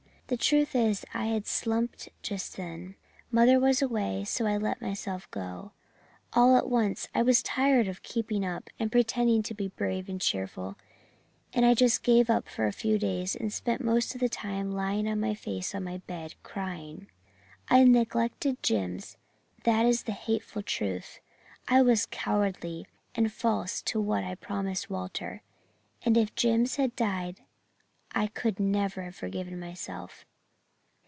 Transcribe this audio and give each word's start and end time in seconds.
The 0.27 0.37
truth 0.37 0.75
is 0.75 1.03
I 1.13 1.25
had 1.25 1.45
slumped 1.45 2.07
just 2.21 2.55
then. 2.55 2.95
Mother 3.31 3.59
was 3.59 3.81
away, 3.81 4.23
so 4.23 4.45
I 4.45 4.55
let 4.55 4.81
myself 4.81 5.29
go. 5.29 5.73
All 6.31 6.55
at 6.55 6.69
once 6.69 7.09
I 7.13 7.21
was 7.21 7.43
tired 7.43 7.89
of 7.89 8.01
keeping 8.01 8.45
up 8.45 8.69
and 8.79 8.89
pretending 8.93 9.43
to 9.43 9.53
be 9.53 9.67
brave 9.67 10.07
and 10.07 10.21
cheerful, 10.21 10.77
and 11.51 11.65
I 11.65 11.73
just 11.73 12.01
gave 12.01 12.29
up 12.29 12.47
for 12.47 12.65
a 12.65 12.71
few 12.71 12.97
days 12.97 13.35
and 13.35 13.51
spent 13.51 13.83
most 13.83 14.15
of 14.15 14.21
the 14.21 14.29
time 14.29 14.71
lying 14.71 15.05
on 15.05 15.19
my 15.19 15.35
face 15.35 15.75
on 15.75 15.83
my 15.83 15.97
bed, 15.97 16.35
crying. 16.43 17.07
I 17.69 17.83
neglected 17.83 18.63
Jims 18.63 19.17
that 19.65 19.85
is 19.85 20.03
the 20.03 20.13
hateful 20.13 20.61
truth 20.61 21.19
I 21.67 21.81
was 21.81 22.05
cowardly 22.05 22.87
and 23.15 23.33
false 23.33 23.81
to 23.81 23.99
what 23.99 24.23
I 24.23 24.35
promised 24.35 24.89
Walter 24.89 25.41
and 26.03 26.15
if 26.15 26.33
Jims 26.35 26.77
had 26.77 26.95
died 26.95 27.41
I 28.13 28.27
could 28.27 28.59
never 28.59 29.03
have 29.03 29.15
forgiven 29.15 29.57
myself. 29.57 30.25